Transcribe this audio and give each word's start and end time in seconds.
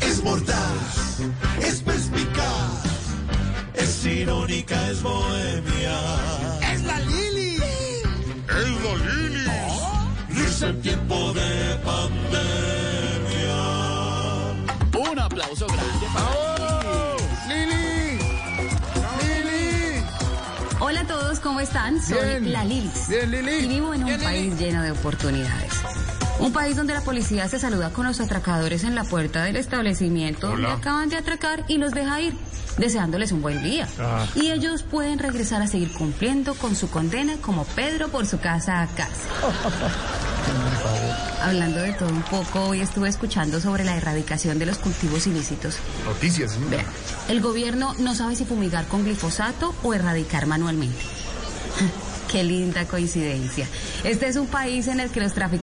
Es 0.00 0.22
mordaz, 0.22 1.18
es 1.60 1.80
perspicaz, 1.82 2.84
es 3.74 4.06
irónica, 4.06 4.90
es 4.90 5.02
bohemia. 5.02 5.98
Es 6.72 6.84
la 6.84 7.00
Lili. 7.00 7.56
Es 7.56 8.82
la 8.84 8.94
Lili. 8.96 9.44
Risa 10.28 10.68
en 10.68 10.80
tiempo 10.82 11.32
de 11.32 11.76
pandemia. 11.84 13.56
Un 15.10 15.18
aplauso 15.18 15.66
grande 15.66 16.06
para 16.14 17.16
Lili. 17.48 18.18
Lili. 19.20 20.04
Hola 20.78 21.00
a 21.00 21.06
todos, 21.08 21.40
¿cómo 21.40 21.58
están? 21.58 22.00
Soy 22.00 22.18
Bien. 22.40 22.52
la 22.52 22.64
Lilis. 22.64 23.08
Bien, 23.08 23.28
Lili. 23.32 23.52
Y 23.64 23.66
vivo 23.66 23.94
en 23.94 24.00
un 24.02 24.06
Bien, 24.06 24.20
Lili. 24.20 24.24
país 24.32 24.58
lleno 24.60 24.82
de 24.82 24.92
oportunidades. 24.92 25.72
Un 26.40 26.52
país 26.52 26.76
donde 26.76 26.94
la 26.94 27.00
policía 27.00 27.48
se 27.48 27.58
saluda 27.58 27.90
con 27.90 28.06
los 28.06 28.20
atracadores 28.20 28.84
en 28.84 28.94
la 28.94 29.04
puerta 29.04 29.44
del 29.44 29.56
establecimiento 29.56 30.48
donde 30.48 30.68
acaban 30.68 31.08
de 31.08 31.16
atracar 31.16 31.64
y 31.68 31.78
los 31.78 31.92
deja 31.92 32.20
ir, 32.20 32.34
deseándoles 32.76 33.32
un 33.32 33.40
buen 33.40 33.62
día. 33.62 33.88
Ah. 33.98 34.26
Y 34.34 34.50
ellos 34.50 34.82
pueden 34.82 35.18
regresar 35.18 35.62
a 35.62 35.66
seguir 35.66 35.92
cumpliendo 35.92 36.54
con 36.54 36.74
su 36.74 36.90
condena 36.90 37.36
como 37.40 37.64
Pedro 37.64 38.08
por 38.08 38.26
su 38.26 38.40
casa 38.40 38.82
a 38.82 38.86
casa. 38.88 39.10
Hablando 41.42 41.80
de 41.80 41.92
todo 41.92 42.08
un 42.08 42.22
poco, 42.22 42.64
hoy 42.64 42.80
estuve 42.80 43.08
escuchando 43.08 43.60
sobre 43.60 43.84
la 43.84 43.96
erradicación 43.96 44.58
de 44.58 44.66
los 44.66 44.78
cultivos 44.78 45.26
ilícitos. 45.26 45.76
Noticias. 46.04 46.58
¿no? 46.58 46.68
Vean, 46.68 46.86
el 47.28 47.40
gobierno 47.40 47.94
no 47.98 48.14
sabe 48.14 48.34
si 48.34 48.44
fumigar 48.44 48.86
con 48.88 49.04
glifosato 49.04 49.74
o 49.82 49.94
erradicar 49.94 50.46
manualmente. 50.46 50.98
Qué 52.30 52.42
linda 52.42 52.86
coincidencia. 52.86 53.66
Este 54.02 54.26
es 54.26 54.36
un 54.36 54.46
país 54.46 54.88
en 54.88 55.00
el 55.00 55.10
que 55.10 55.20
los 55.20 55.34
traficantes 55.34 55.63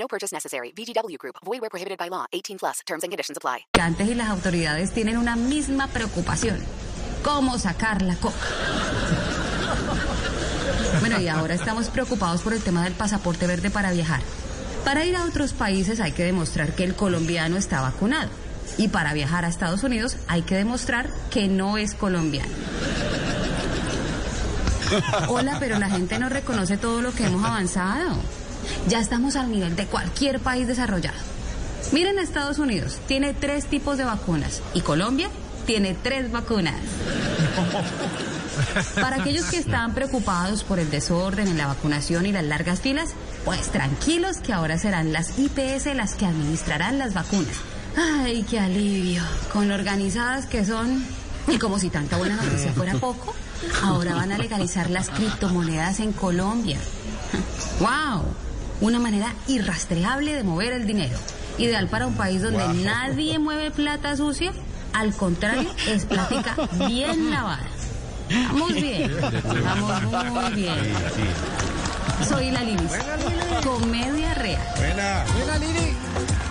No 0.00 0.08
purchase 0.08 0.32
necessary. 0.34 0.72
VGW 0.72 1.18
Group. 1.18 1.36
Void 1.44 1.60
where 1.60 1.68
prohibited 1.68 1.98
by 1.98 2.08
law. 2.08 2.24
18 2.32 2.58
plus. 2.58 2.80
Terms 2.86 3.04
and 3.04 3.12
conditions 3.12 3.36
apply. 3.36 3.66
y 4.10 4.14
las 4.14 4.30
autoridades 4.30 4.92
tienen 4.92 5.18
una 5.18 5.36
misma 5.36 5.88
preocupación. 5.88 6.58
¿Cómo 7.22 7.58
sacar 7.58 8.00
la 8.00 8.16
coca? 8.16 8.46
Bueno, 11.00 11.20
y 11.20 11.28
ahora 11.28 11.54
estamos 11.54 11.90
preocupados 11.90 12.40
por 12.40 12.54
el 12.54 12.62
tema 12.62 12.82
del 12.82 12.94
pasaporte 12.94 13.46
verde 13.46 13.70
para 13.70 13.92
viajar. 13.92 14.22
Para 14.84 15.04
ir 15.04 15.16
a 15.16 15.24
otros 15.24 15.52
países 15.52 16.00
hay 16.00 16.12
que 16.12 16.24
demostrar 16.24 16.74
que 16.74 16.84
el 16.84 16.94
colombiano 16.94 17.58
está 17.58 17.82
vacunado. 17.82 18.30
Y 18.78 18.88
para 18.88 19.12
viajar 19.12 19.44
a 19.44 19.48
Estados 19.48 19.84
Unidos 19.84 20.16
hay 20.28 20.42
que 20.42 20.54
demostrar 20.54 21.10
que 21.30 21.46
no 21.46 21.76
es 21.76 21.94
colombiano. 21.94 22.50
Hola, 25.28 25.58
pero 25.60 25.78
la 25.78 25.90
gente 25.90 26.18
no 26.18 26.30
reconoce 26.30 26.78
todo 26.78 27.02
lo 27.02 27.12
que 27.12 27.26
hemos 27.26 27.44
avanzado. 27.44 28.16
Ya 28.88 29.00
estamos 29.00 29.36
al 29.36 29.50
nivel 29.50 29.76
de 29.76 29.86
cualquier 29.86 30.40
país 30.40 30.66
desarrollado. 30.66 31.18
Miren 31.92 32.18
a 32.18 32.22
Estados 32.22 32.58
Unidos, 32.58 32.98
tiene 33.08 33.34
tres 33.34 33.66
tipos 33.66 33.98
de 33.98 34.04
vacunas 34.04 34.62
y 34.74 34.80
Colombia 34.80 35.28
tiene 35.66 35.94
tres 35.94 36.30
vacunas. 36.30 36.74
Para 39.00 39.16
aquellos 39.16 39.46
que 39.46 39.58
están 39.58 39.94
preocupados 39.94 40.64
por 40.64 40.78
el 40.78 40.90
desorden 40.90 41.48
en 41.48 41.58
la 41.58 41.66
vacunación 41.66 42.26
y 42.26 42.32
las 42.32 42.44
largas 42.44 42.80
filas, 42.80 43.10
pues 43.44 43.70
tranquilos 43.70 44.38
que 44.38 44.52
ahora 44.52 44.78
serán 44.78 45.12
las 45.12 45.38
IPS 45.38 45.94
las 45.94 46.14
que 46.14 46.26
administrarán 46.26 46.98
las 46.98 47.14
vacunas. 47.14 47.56
Ay, 47.96 48.44
qué 48.48 48.60
alivio, 48.60 49.22
con 49.52 49.68
lo 49.68 49.74
organizadas 49.74 50.46
que 50.46 50.64
son. 50.64 51.04
Y 51.48 51.58
como 51.58 51.78
si 51.78 51.90
tanta 51.90 52.16
buena 52.16 52.36
noticia 52.36 52.72
fuera 52.72 52.94
poco, 52.94 53.34
ahora 53.82 54.14
van 54.14 54.32
a 54.32 54.38
legalizar 54.38 54.90
las 54.90 55.10
criptomonedas 55.10 56.00
en 56.00 56.12
Colombia. 56.12 56.78
¡Wow! 57.80 58.24
Una 58.80 58.98
manera 58.98 59.34
irrastreable 59.46 60.34
de 60.34 60.42
mover 60.42 60.72
el 60.72 60.86
dinero. 60.86 61.16
Ideal 61.58 61.88
para 61.88 62.06
un 62.06 62.14
país 62.14 62.40
donde 62.42 62.66
nadie 62.82 63.38
mueve 63.38 63.70
plata 63.70 64.16
sucia. 64.16 64.52
Al 64.92 65.14
contrario, 65.14 65.68
es 65.86 66.06
plática 66.06 66.56
bien 66.88 67.30
lavada. 67.30 67.68
Vamos 68.30 68.74
bien. 68.74 69.12
Vamos 69.64 70.02
muy 70.32 70.52
bien. 70.54 70.78
Soy 72.26 72.50
la 72.50 72.62
Lilis. 72.62 72.92
Comedia 73.64 74.34
real. 74.34 74.62
Buena. 74.76 75.24
Buena, 75.34 75.58
Lili. 75.58 75.96